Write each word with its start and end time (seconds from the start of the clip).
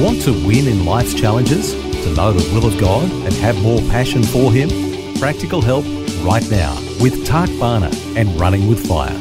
Want 0.00 0.22
to 0.22 0.32
win 0.32 0.66
in 0.66 0.86
life's 0.86 1.12
challenges? 1.12 1.74
To 1.74 2.14
know 2.14 2.32
the 2.32 2.54
will 2.54 2.64
of 2.64 2.80
God 2.80 3.04
and 3.10 3.34
have 3.34 3.60
more 3.60 3.80
passion 3.90 4.22
for 4.22 4.50
Him? 4.50 4.70
Practical 5.18 5.60
help 5.60 5.84
right 6.24 6.50
now 6.50 6.74
with 7.02 7.26
Tak 7.26 7.50
Bhana 7.60 7.90
and 8.16 8.40
Running 8.40 8.66
with 8.66 8.88
Fire. 8.88 9.14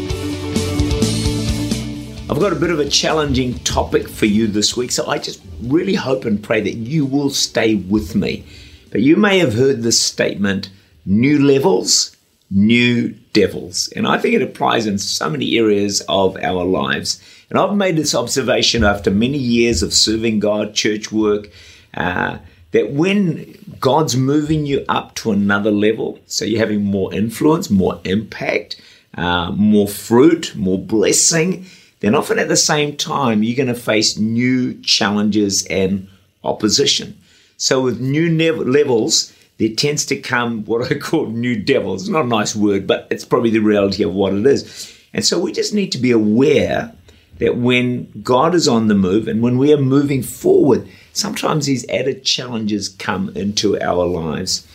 I've 2.32 2.40
got 2.40 2.54
a 2.54 2.56
bit 2.56 2.70
of 2.70 2.80
a 2.80 2.88
challenging 2.88 3.56
topic 3.66 4.08
for 4.08 4.26
you 4.26 4.48
this 4.48 4.78
week, 4.78 4.92
so 4.92 5.06
I 5.06 5.18
just 5.18 5.42
really 5.64 5.96
hope 5.96 6.24
and 6.24 6.42
pray 6.42 6.62
that 6.62 6.76
you 6.76 7.06
will 7.06 7.30
stay 7.30 7.76
with 7.76 8.16
me. 8.16 8.46
But 8.90 9.02
you 9.02 9.18
may 9.18 9.40
have 9.40 9.56
heard 9.56 9.84
this 9.84 10.00
statement 10.00 10.70
new 11.06 11.46
levels, 11.46 12.16
new 12.52 13.10
devils. 13.34 13.90
And 13.96 14.08
I 14.08 14.18
think 14.18 14.36
it 14.36 14.42
applies 14.42 14.86
in 14.86 14.98
so 14.98 15.30
many 15.30 15.58
areas 15.58 16.02
of 16.10 16.36
our 16.38 16.64
lives. 16.64 17.22
And 17.50 17.60
I've 17.60 17.76
made 17.76 17.96
this 17.96 18.16
observation 18.16 18.84
after 18.84 19.12
many 19.12 19.38
years 19.38 19.84
of 19.84 19.94
serving 19.94 20.40
God, 20.40 20.74
church 20.74 21.12
work, 21.12 21.50
uh, 21.94 22.38
that 22.72 22.92
when 22.92 23.58
God's 23.80 24.16
moving 24.16 24.66
you 24.66 24.86
up 24.90 25.16
to 25.16 25.32
another 25.32 25.72
level, 25.72 26.20
so 26.28 26.46
you're 26.46 26.60
having 26.60 26.84
more 26.84 27.14
influence, 27.14 27.70
more 27.70 28.00
impact, 28.04 28.80
uh, 29.16 29.52
more 29.52 29.88
fruit, 29.88 30.56
more 30.56 30.78
blessing, 30.78 31.66
then 32.00 32.16
often 32.16 32.40
at 32.40 32.48
the 32.48 32.56
same 32.56 32.96
time, 32.96 33.44
you're 33.44 33.58
going 33.58 33.68
to 33.68 33.74
face 33.74 34.18
new 34.18 34.80
challenges 34.82 35.66
and 35.66 36.08
opposition. 36.44 37.20
So 37.58 37.82
with 37.82 38.00
new 38.00 38.30
ne- 38.30 38.52
levels, 38.52 39.34
there 39.60 39.70
tends 39.76 40.06
to 40.08 40.16
come 40.16 40.64
what 40.66 40.92
I 40.92 40.98
call 40.98 41.28
new 41.28 41.62
devils. 41.62 42.04
It's 42.04 42.10
not 42.10 42.26
a 42.26 42.28
nice 42.28 42.56
word, 42.56 42.88
but 42.88 43.08
it's 43.12 43.26
probably 43.26 43.52
the 43.52 43.60
reality 43.60 44.04
of 44.04 44.14
what 44.14 44.34
it 44.34 44.46
is. 44.46 44.96
And 45.14 45.24
so 45.24 45.38
we 45.40 45.52
just 45.52 45.74
need 45.74 45.92
to 45.92 45.98
be 45.98 46.12
aware 46.12 46.94
that 47.40 47.58
when 47.58 48.10
God 48.22 48.56
is 48.56 48.68
on 48.68 48.88
the 48.88 48.96
move 48.96 49.28
and 49.28 49.42
when 49.42 49.58
we 49.58 49.74
are 49.74 49.78
moving 49.78 50.24
forward, 50.24 50.88
sometimes 51.14 51.66
these 51.66 51.88
added 51.90 52.24
challenges 52.24 52.90
come 52.90 53.30
into 53.36 53.80
our 53.82 54.06
lives. 54.06 54.66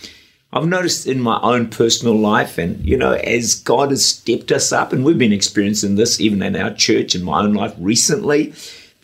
I've 0.52 0.66
noticed 0.66 1.06
in 1.06 1.20
my 1.20 1.40
own 1.42 1.68
personal 1.68 2.16
life, 2.16 2.58
and 2.58 2.84
you 2.84 2.96
know, 2.96 3.12
as 3.12 3.56
God 3.56 3.90
has 3.90 4.04
stepped 4.04 4.52
us 4.52 4.70
up, 4.70 4.92
and 4.92 5.04
we've 5.04 5.18
been 5.18 5.32
experiencing 5.32 5.96
this 5.96 6.20
even 6.20 6.42
in 6.42 6.54
our 6.54 6.72
church 6.72 7.14
and 7.14 7.24
my 7.24 7.40
own 7.40 7.54
life 7.54 7.74
recently, 7.76 8.54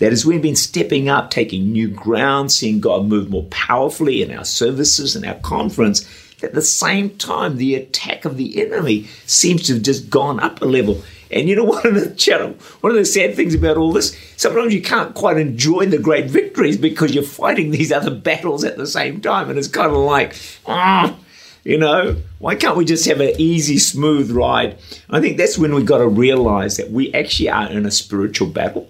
that 0.00 0.12
as 0.12 0.26
we've 0.26 0.42
been 0.42 0.56
stepping 0.56 1.08
up, 1.08 1.30
taking 1.30 1.70
new 1.70 1.88
ground, 1.88 2.50
seeing 2.50 2.80
God 2.80 3.06
move 3.06 3.30
more 3.30 3.44
powerfully 3.44 4.22
in 4.22 4.36
our 4.36 4.44
services 4.44 5.14
and 5.14 5.24
our 5.24 5.36
conference, 5.36 6.08
at 6.42 6.54
the 6.54 6.62
same 6.62 7.10
time, 7.18 7.56
the 7.56 7.74
attack 7.74 8.24
of 8.24 8.36
the 8.36 8.62
enemy 8.62 9.04
seems 9.26 9.64
to 9.64 9.74
have 9.74 9.82
just 9.82 10.10
gone 10.10 10.40
up 10.40 10.62
a 10.62 10.64
level. 10.64 11.02
And 11.30 11.48
you 11.48 11.56
know, 11.56 12.14
channel, 12.16 12.54
one 12.80 12.92
of 12.92 12.98
the 12.98 13.04
sad 13.04 13.36
things 13.36 13.54
about 13.54 13.76
all 13.76 13.92
this, 13.92 14.16
sometimes 14.36 14.74
you 14.74 14.82
can't 14.82 15.14
quite 15.14 15.36
enjoy 15.36 15.86
the 15.86 15.98
great 15.98 16.26
victories 16.26 16.78
because 16.78 17.14
you're 17.14 17.22
fighting 17.22 17.70
these 17.70 17.92
other 17.92 18.10
battles 18.10 18.64
at 18.64 18.78
the 18.78 18.86
same 18.86 19.20
time. 19.20 19.50
And 19.50 19.58
it's 19.58 19.68
kind 19.68 19.92
of 19.92 19.98
like, 19.98 20.34
ah, 20.66 21.14
you 21.62 21.76
know, 21.76 22.16
why 22.38 22.54
can't 22.54 22.76
we 22.76 22.86
just 22.86 23.06
have 23.06 23.20
an 23.20 23.34
easy, 23.38 23.78
smooth 23.78 24.30
ride? 24.30 24.78
I 25.10 25.20
think 25.20 25.36
that's 25.36 25.58
when 25.58 25.74
we've 25.74 25.84
got 25.84 25.98
to 25.98 26.08
realize 26.08 26.78
that 26.78 26.90
we 26.90 27.12
actually 27.12 27.50
are 27.50 27.70
in 27.70 27.84
a 27.84 27.90
spiritual 27.90 28.48
battle. 28.48 28.88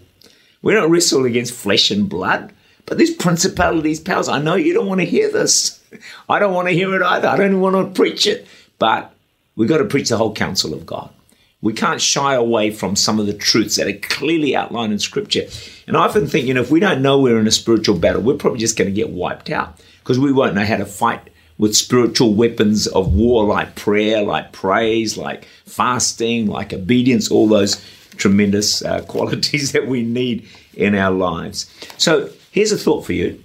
We 0.63 0.75
don't 0.75 0.91
wrestle 0.91 1.25
against 1.25 1.55
flesh 1.55 1.91
and 1.91 2.09
blood, 2.09 2.53
but 2.87 2.99
these 2.99 3.15
principalities, 3.15 4.01
powers. 4.01 4.29
I 4.29 4.41
know 4.41 4.57
you 4.57 4.75
don't 4.75 4.87
want 4.87 5.01
to 5.01 5.07
hear 5.07 5.31
this. 5.31 5.83
I 6.29 6.39
don't 6.39 6.55
want 6.55 6.69
to 6.69 6.75
hear 6.75 6.95
it 6.95 7.03
either. 7.03 7.29
I 7.29 7.37
don't 7.37 7.61
want 7.61 7.77
to 7.77 7.99
preach 8.01 8.27
it. 8.27 8.47
But 8.79 9.13
we've 9.57 9.69
got 9.69 9.79
to 9.79 9.85
preach 9.85 10.09
the 10.09 10.17
whole 10.17 10.35
counsel 10.35 10.75
of 10.75 10.87
God. 10.87 11.11
We 11.63 11.75
can't 11.75 12.01
shy 12.01 12.35
away 12.35 12.71
from 12.71 12.97
some 12.97 13.21
of 13.21 13.27
the 13.27 13.35
truths 13.35 13.77
that 13.77 13.87
are 13.87 13.99
clearly 13.99 14.57
outlined 14.57 14.93
in 14.93 14.99
Scripture. 14.99 15.47
And 15.87 15.97
I 15.97 16.01
often 16.01 16.27
think, 16.27 16.47
you 16.47 16.55
know, 16.55 16.63
if 16.63 16.71
we 16.71 16.81
don't 16.81 17.03
know 17.03 17.21
we're 17.21 17.39
in 17.39 17.47
a 17.47 17.53
spiritual 17.53 17.99
battle, 17.99 18.23
we're 18.23 18.37
probably 18.37 18.61
just 18.61 18.79
going 18.79 18.89
to 18.89 18.95
get 18.95 19.11
wiped 19.11 19.51
out 19.51 19.79
because 19.99 20.19
we 20.19 20.33
won't 20.33 20.55
know 20.55 20.65
how 20.65 20.79
to 20.79 20.87
fight 20.87 21.29
with 21.59 21.77
spiritual 21.77 22.33
weapons 22.33 22.87
of 22.87 23.13
war 23.13 23.45
like 23.45 23.77
prayer, 23.77 24.23
like 24.23 24.53
praise, 24.53 25.19
like 25.19 25.45
fasting, 25.67 26.47
like 26.47 26.73
obedience, 26.73 27.31
all 27.31 27.47
those 27.47 27.85
tremendous 28.17 28.83
uh, 28.85 29.03
qualities 29.09 29.73
that 29.73 29.87
we 29.87 30.03
need 30.03 30.49
in 30.75 30.95
our 30.95 31.11
lives. 31.11 31.73
So 31.99 32.31
here's 32.51 32.73
a 32.73 32.79
thought 32.79 33.05
for 33.05 33.13
you. 33.13 33.43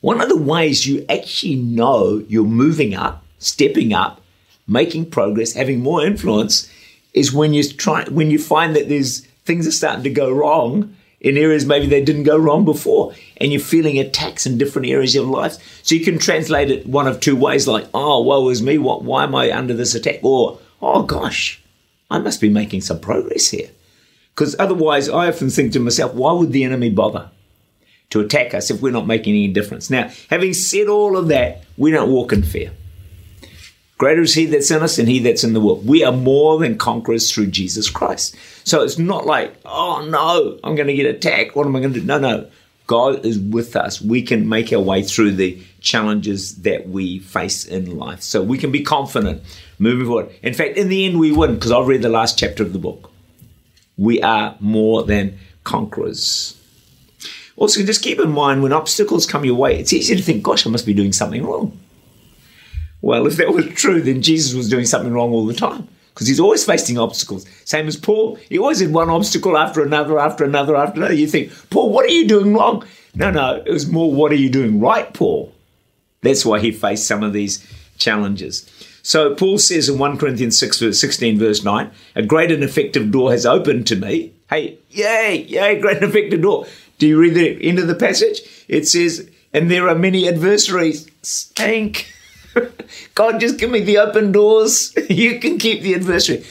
One 0.00 0.20
of 0.20 0.28
the 0.28 0.36
ways 0.36 0.86
you 0.86 1.04
actually 1.08 1.56
know 1.56 2.24
you're 2.28 2.44
moving 2.44 2.94
up, 2.94 3.22
stepping 3.38 3.92
up, 3.92 4.22
making 4.66 5.10
progress, 5.10 5.52
having 5.52 5.80
more 5.80 6.04
influence 6.04 6.70
is 7.12 7.32
when 7.32 7.52
you 7.52 7.64
try 7.64 8.04
when 8.04 8.30
you 8.30 8.38
find 8.38 8.74
that 8.76 8.88
there's 8.88 9.26
things 9.44 9.66
are 9.66 9.72
starting 9.72 10.04
to 10.04 10.10
go 10.10 10.30
wrong 10.32 10.94
in 11.20 11.36
areas 11.36 11.66
maybe 11.66 11.86
they 11.86 12.02
didn't 12.02 12.22
go 12.22 12.38
wrong 12.38 12.64
before 12.64 13.14
and 13.38 13.52
you're 13.52 13.60
feeling 13.60 13.98
attacks 13.98 14.46
in 14.46 14.56
different 14.56 14.88
areas 14.88 15.14
of 15.14 15.24
your 15.24 15.32
life 15.32 15.80
so 15.82 15.94
you 15.94 16.04
can 16.04 16.18
translate 16.18 16.70
it 16.70 16.86
one 16.86 17.06
of 17.06 17.20
two 17.20 17.36
ways 17.36 17.66
like 17.66 17.86
oh 17.94 18.20
woe 18.22 18.48
is 18.48 18.62
me 18.62 18.78
what 18.78 19.02
why 19.02 19.24
am 19.24 19.34
i 19.34 19.50
under 19.50 19.74
this 19.74 19.94
attack 19.94 20.20
or 20.22 20.58
oh 20.80 21.02
gosh 21.02 21.59
i 22.10 22.18
must 22.18 22.40
be 22.40 22.48
making 22.48 22.80
some 22.80 23.00
progress 23.00 23.48
here 23.48 23.70
because 24.34 24.56
otherwise 24.58 25.08
i 25.08 25.28
often 25.28 25.50
think 25.50 25.72
to 25.72 25.80
myself 25.80 26.14
why 26.14 26.32
would 26.32 26.52
the 26.52 26.64
enemy 26.64 26.90
bother 26.90 27.30
to 28.10 28.20
attack 28.20 28.54
us 28.54 28.70
if 28.70 28.82
we're 28.82 28.92
not 28.92 29.06
making 29.06 29.34
any 29.34 29.48
difference 29.48 29.90
now 29.90 30.10
having 30.28 30.52
said 30.52 30.88
all 30.88 31.16
of 31.16 31.28
that 31.28 31.62
we 31.76 31.90
don't 31.90 32.10
walk 32.10 32.32
in 32.32 32.42
fear 32.42 32.72
Greater 34.00 34.22
is 34.22 34.32
he 34.32 34.46
that's 34.46 34.70
in 34.70 34.82
us 34.82 34.96
than 34.96 35.06
he 35.06 35.18
that's 35.18 35.44
in 35.44 35.52
the 35.52 35.60
world. 35.60 35.86
We 35.86 36.02
are 36.04 36.10
more 36.10 36.58
than 36.58 36.78
conquerors 36.78 37.30
through 37.30 37.48
Jesus 37.48 37.90
Christ. 37.90 38.34
So 38.64 38.82
it's 38.82 38.98
not 38.98 39.26
like, 39.26 39.54
oh 39.66 40.06
no, 40.08 40.58
I'm 40.64 40.74
going 40.74 40.86
to 40.86 40.94
get 40.94 41.04
attacked. 41.04 41.54
What 41.54 41.66
am 41.66 41.76
I 41.76 41.80
going 41.80 41.92
to 41.92 42.00
do? 42.00 42.06
No, 42.06 42.18
no. 42.18 42.48
God 42.90 43.24
is 43.24 43.38
with 43.38 43.76
us. 43.76 44.02
We 44.02 44.20
can 44.20 44.48
make 44.48 44.72
our 44.72 44.80
way 44.80 45.04
through 45.04 45.36
the 45.36 45.62
challenges 45.80 46.56
that 46.62 46.88
we 46.88 47.20
face 47.20 47.64
in 47.64 47.96
life. 47.96 48.20
So 48.20 48.42
we 48.42 48.58
can 48.58 48.72
be 48.72 48.82
confident 48.82 49.44
moving 49.78 50.08
forward. 50.08 50.30
In 50.42 50.54
fact, 50.54 50.76
in 50.76 50.88
the 50.88 51.06
end, 51.06 51.20
we 51.20 51.30
win 51.30 51.54
because 51.54 51.70
I've 51.70 51.86
read 51.86 52.02
the 52.02 52.08
last 52.08 52.36
chapter 52.36 52.64
of 52.64 52.72
the 52.72 52.80
book. 52.80 53.12
We 53.96 54.20
are 54.22 54.56
more 54.58 55.04
than 55.04 55.38
conquerors. 55.62 56.60
Also, 57.54 57.80
just 57.84 58.02
keep 58.02 58.18
in 58.18 58.32
mind 58.32 58.60
when 58.60 58.72
obstacles 58.72 59.24
come 59.24 59.44
your 59.44 59.54
way, 59.54 59.78
it's 59.78 59.92
easy 59.92 60.16
to 60.16 60.22
think, 60.22 60.42
gosh, 60.42 60.66
I 60.66 60.70
must 60.70 60.84
be 60.84 60.92
doing 60.92 61.12
something 61.12 61.46
wrong. 61.46 61.78
Well, 63.02 63.28
if 63.28 63.36
that 63.36 63.54
was 63.54 63.66
true, 63.66 64.02
then 64.02 64.20
Jesus 64.20 64.52
was 64.52 64.68
doing 64.68 64.84
something 64.84 65.12
wrong 65.12 65.30
all 65.30 65.46
the 65.46 65.54
time 65.54 65.86
because 66.20 66.28
he's 66.28 66.38
always 66.38 66.62
facing 66.62 66.98
obstacles. 66.98 67.46
Same 67.64 67.88
as 67.88 67.96
Paul. 67.96 68.34
He 68.50 68.58
always 68.58 68.80
had 68.80 68.92
one 68.92 69.08
obstacle 69.08 69.56
after 69.56 69.82
another, 69.82 70.18
after 70.18 70.44
another, 70.44 70.76
after 70.76 71.00
another. 71.00 71.14
You 71.14 71.26
think, 71.26 71.50
Paul, 71.70 71.90
what 71.90 72.04
are 72.04 72.12
you 72.12 72.28
doing 72.28 72.52
wrong? 72.52 72.84
No, 73.14 73.30
no, 73.30 73.62
it 73.64 73.72
was 73.72 73.90
more, 73.90 74.12
what 74.12 74.30
are 74.30 74.34
you 74.34 74.50
doing 74.50 74.80
right, 74.80 75.10
Paul? 75.14 75.54
That's 76.20 76.44
why 76.44 76.60
he 76.60 76.72
faced 76.72 77.06
some 77.06 77.22
of 77.22 77.32
these 77.32 77.66
challenges. 77.96 78.70
So 79.02 79.34
Paul 79.34 79.56
says 79.56 79.88
in 79.88 79.98
1 79.98 80.18
Corinthians 80.18 80.58
6, 80.58 80.80
verse 80.80 81.00
16, 81.00 81.38
verse 81.38 81.64
9, 81.64 81.90
a 82.14 82.22
great 82.22 82.52
and 82.52 82.62
effective 82.62 83.10
door 83.10 83.30
has 83.30 83.46
opened 83.46 83.86
to 83.86 83.96
me. 83.96 84.34
Hey, 84.50 84.76
yay, 84.90 85.46
yay, 85.48 85.80
great 85.80 86.02
and 86.02 86.04
effective 86.04 86.42
door. 86.42 86.66
Do 86.98 87.08
you 87.08 87.18
read 87.18 87.32
the 87.32 87.66
end 87.66 87.78
of 87.78 87.86
the 87.86 87.94
passage? 87.94 88.42
It 88.68 88.86
says, 88.86 89.26
and 89.54 89.70
there 89.70 89.88
are 89.88 89.94
many 89.94 90.28
adversaries. 90.28 91.10
Stank. 91.22 92.12
God, 93.14 93.40
just 93.40 93.58
give 93.58 93.70
me 93.70 93.80
the 93.80 93.98
open 93.98 94.32
doors. 94.32 94.94
you 95.10 95.38
can 95.40 95.58
keep 95.58 95.82
the 95.82 95.94
adversary. 95.94 96.44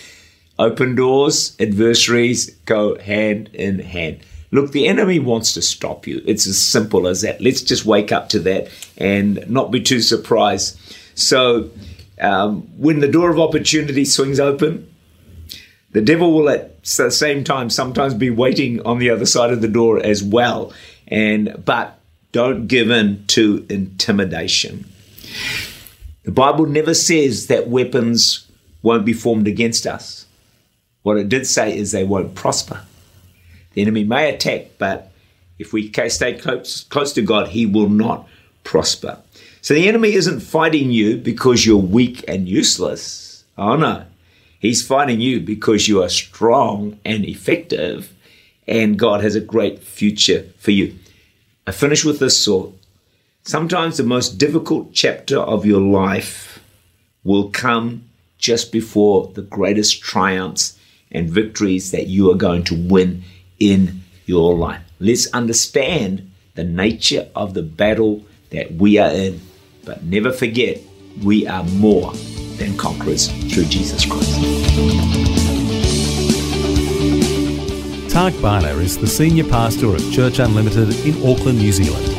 Open 0.58 0.96
doors, 0.96 1.56
adversaries 1.60 2.50
go 2.66 2.98
hand 3.00 3.50
in 3.54 3.80
hand. 3.80 4.20
Look, 4.52 4.72
the 4.72 4.88
enemy 4.88 5.20
wants 5.20 5.54
to 5.54 5.62
stop 5.62 6.08
you. 6.08 6.22
It's 6.26 6.48
as 6.48 6.62
simple 6.62 7.08
as 7.08 7.22
that. 7.22 7.40
Let's 7.40 7.62
just 7.62 7.86
wake 7.86 8.12
up 8.12 8.30
to 8.30 8.40
that 8.40 8.70
and 8.98 9.48
not 9.50 9.72
be 9.72 9.82
too 9.82 10.02
surprised. 10.02 10.78
So, 11.16 11.70
um, 12.20 12.64
when 12.78 13.00
the 13.00 13.08
door 13.08 13.30
of 13.30 13.40
opportunity 13.40 14.06
swings 14.06 14.40
open, 14.40 14.92
the 15.92 16.02
devil 16.02 16.34
will 16.34 16.50
at 16.50 16.84
the 16.84 17.12
same 17.12 17.44
time 17.44 17.70
sometimes 17.70 18.14
be 18.14 18.30
waiting 18.30 18.82
on 18.86 19.00
the 19.00 19.10
other 19.10 19.26
side 19.26 19.52
of 19.52 19.62
the 19.62 19.68
door 19.68 20.04
as 20.04 20.24
well. 20.24 20.74
And 21.08 21.64
but 21.64 22.00
don't 22.32 22.68
give 22.68 22.90
in 22.90 23.26
to 23.28 23.66
intimidation. 23.70 24.86
The 26.30 26.36
Bible 26.36 26.68
never 26.68 26.94
says 26.94 27.48
that 27.48 27.70
weapons 27.70 28.48
won't 28.84 29.04
be 29.04 29.14
formed 29.14 29.48
against 29.48 29.88
us. 29.88 30.28
What 31.02 31.18
it 31.18 31.28
did 31.28 31.48
say 31.48 31.76
is 31.76 31.92
they 31.92 32.04
won't 32.04 32.36
prosper. 32.36 32.86
The 33.74 33.82
enemy 33.82 34.04
may 34.04 34.32
attack, 34.32 34.78
but 34.78 35.12
if 35.58 35.74
we 35.74 35.92
stay 35.92 36.36
close, 36.36 36.84
close 36.84 37.14
to 37.14 37.24
God, 37.24 37.48
he 37.48 37.66
will 37.66 37.90
not 37.90 38.30
prosper. 38.64 39.18
So 39.62 39.74
the 39.74 39.88
enemy 39.88 40.14
isn't 40.14 40.42
fighting 40.42 40.92
you 40.92 41.18
because 41.18 41.66
you're 41.66 41.78
weak 41.78 42.24
and 42.28 42.48
useless. 42.48 43.44
Oh 43.58 43.76
no. 43.76 44.06
He's 44.60 44.86
fighting 44.86 45.20
you 45.20 45.40
because 45.40 45.88
you 45.88 46.04
are 46.04 46.10
strong 46.10 47.00
and 47.04 47.26
effective, 47.26 48.14
and 48.68 49.00
God 49.00 49.24
has 49.24 49.34
a 49.34 49.42
great 49.42 49.82
future 49.82 50.44
for 50.60 50.70
you. 50.70 50.94
I 51.66 51.72
finish 51.72 52.06
with 52.06 52.20
this 52.20 52.46
thought. 52.46 52.79
Sometimes 53.50 53.98
the 53.98 54.04
most 54.04 54.38
difficult 54.38 54.94
chapter 54.94 55.40
of 55.40 55.66
your 55.66 55.82
life 55.82 56.60
will 57.24 57.50
come 57.50 58.04
just 58.38 58.72
before 58.72 59.32
the 59.34 59.42
greatest 59.42 60.04
triumphs 60.04 60.78
and 61.12 61.28
victories 61.28 61.90
that 61.90 62.06
you 62.06 62.30
are 62.30 62.36
going 62.36 62.64
to 62.66 62.76
win 62.76 63.24
in 63.60 64.04
your 64.28 64.56
life. 64.56 64.84
Let's 65.00 65.26
understand 65.34 66.30
the 66.54 66.64
nature 66.64 67.28
of 67.36 67.56
the 67.56 67.64
battle 67.64 68.24
that 68.52 68.74
we 68.74 69.00
are 69.00 69.10
in, 69.10 69.42
but 69.84 70.04
never 70.04 70.32
forget 70.32 70.80
we 71.24 71.48
are 71.48 71.64
more 71.64 72.14
than 72.60 72.78
conquerors 72.78 73.30
through 73.52 73.66
Jesus 73.66 74.06
Christ. 74.06 74.30
Tak 78.12 78.40
Bhana 78.44 78.78
is 78.78 79.00
the 79.00 79.08
senior 79.08 79.46
pastor 79.46 79.96
of 79.96 80.12
Church 80.12 80.38
Unlimited 80.38 80.94
in 81.04 81.16
Auckland, 81.28 81.58
New 81.58 81.72
Zealand. 81.72 82.19